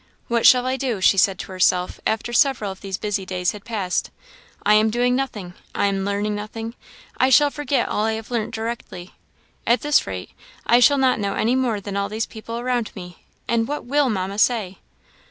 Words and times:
"What 0.29 0.47
shall 0.47 0.65
I 0.65 0.77
do?" 0.77 0.99
she 0.99 1.15
said 1.15 1.37
to 1.37 1.51
herself, 1.51 1.99
after 2.07 2.33
several 2.33 2.71
of 2.71 2.81
these 2.81 2.97
busy 2.97 3.23
days 3.23 3.51
had 3.51 3.63
passed; 3.63 4.09
"I 4.65 4.73
am 4.73 4.89
doing 4.89 5.15
nothing 5.15 5.53
I 5.75 5.85
am 5.85 6.03
learning 6.05 6.33
nothing 6.33 6.73
I 7.17 7.29
shall 7.29 7.51
forget 7.51 7.87
all 7.87 8.05
I 8.05 8.13
have 8.13 8.31
learnt 8.31 8.51
directly. 8.55 9.13
At 9.67 9.81
this 9.81 10.07
rate, 10.07 10.31
I 10.65 10.79
shall 10.79 10.97
not 10.97 11.19
know 11.19 11.35
any 11.35 11.53
more 11.55 11.79
than 11.79 11.95
all 11.95 12.09
these 12.09 12.25
people 12.25 12.57
around 12.57 12.89
me; 12.95 13.19
and 13.47 13.67
what 13.67 13.85
will 13.85 14.09
Mamma 14.09 14.39
say? 14.39 14.79